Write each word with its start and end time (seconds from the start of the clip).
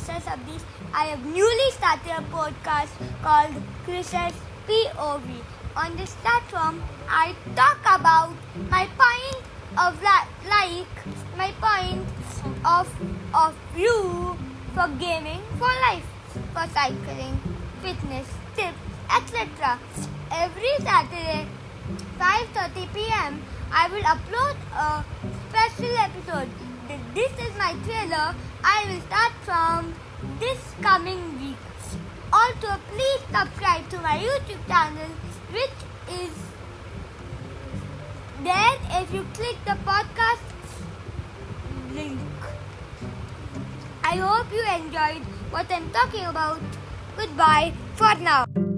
Mr. 0.00 0.20
Sabdish. 0.22 0.62
I 0.94 1.04
have 1.12 1.24
newly 1.24 1.70
started 1.72 2.12
a 2.16 2.22
podcast 2.32 2.88
called 3.22 3.54
Chris's 3.84 4.34
POV. 4.66 5.28
On 5.76 5.96
this 5.96 6.14
platform, 6.22 6.82
I 7.08 7.34
talk 7.54 7.80
about 7.84 8.32
my 8.70 8.86
point 8.96 9.44
of 9.78 10.00
li- 10.00 10.30
like 10.48 10.96
my 11.36 11.52
point 11.60 12.08
of 12.64 12.88
of 13.34 13.54
view 13.74 14.36
for 14.74 14.88
gaming, 14.98 15.42
for 15.58 15.68
life, 15.86 16.08
for 16.54 16.66
cycling, 16.72 17.38
fitness, 17.82 18.26
tips, 18.56 18.80
etc. 19.18 19.78
Every 20.32 20.74
Saturday, 20.80 21.46
5:30 22.18 22.88
p.m. 22.94 23.42
I 23.70 23.86
will 23.88 24.02
upload 24.16 24.56
a 24.74 25.04
special 25.50 25.94
episode. 26.08 26.48
This 27.14 27.32
is 27.46 27.56
my 27.56 27.72
trailer. 27.84 28.34
I 28.64 28.84
will 28.88 29.00
start 29.02 29.32
from 29.44 29.94
this 30.38 30.58
coming 30.82 31.22
week. 31.40 31.56
Also, 32.32 32.78
please 32.90 33.20
subscribe 33.32 33.88
to 33.90 34.00
my 34.00 34.16
YouTube 34.18 34.66
channel, 34.66 35.10
which 35.50 35.78
is 36.20 36.30
there 38.42 39.02
if 39.02 39.12
you 39.12 39.26
click 39.34 39.56
the 39.64 39.76
podcast 39.84 40.40
link. 41.92 42.20
I 44.02 44.16
hope 44.16 44.52
you 44.52 44.64
enjoyed 44.78 45.22
what 45.50 45.70
I'm 45.70 45.90
talking 45.90 46.26
about. 46.26 46.60
Goodbye 47.16 47.72
for 47.96 48.14
now. 48.16 48.69